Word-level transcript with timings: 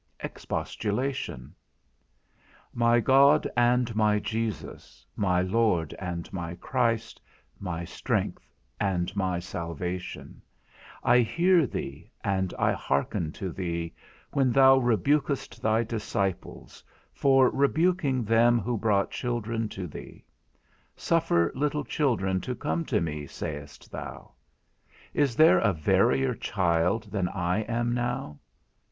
III. 0.19 0.25
EXPOSTULATION. 0.33 1.53
My 2.73 2.99
God 2.99 3.47
and 3.55 3.95
my 3.95 4.17
Jesus, 4.17 5.05
my 5.15 5.43
Lord 5.43 5.93
and 5.99 6.33
my 6.33 6.55
Christ, 6.55 7.21
my 7.59 7.85
strength 7.85 8.51
and 8.79 9.15
my 9.15 9.37
salvation, 9.37 10.41
I 11.03 11.19
hear 11.19 11.67
thee, 11.67 12.09
and 12.23 12.51
I 12.57 12.71
hearken 12.71 13.31
to 13.33 13.51
thee, 13.51 13.93
when 14.33 14.51
thou 14.51 14.79
rebukest 14.79 15.61
thy 15.61 15.83
disciples, 15.83 16.83
for 17.13 17.51
rebuking 17.51 18.23
them 18.23 18.57
who 18.57 18.79
brought 18.79 19.11
children 19.11 19.69
to 19.69 19.85
thee; 19.85 20.25
Suffer 20.95 21.51
little 21.53 21.83
children 21.83 22.41
to 22.41 22.55
come 22.55 22.85
to 22.85 23.01
me, 23.01 23.27
sayest 23.27 23.91
thou. 23.91 24.31
Is 25.13 25.35
there 25.35 25.59
a 25.59 25.73
verier 25.73 26.33
child 26.33 27.11
than 27.11 27.29
I 27.29 27.59
am 27.59 27.93
now? 27.93 28.39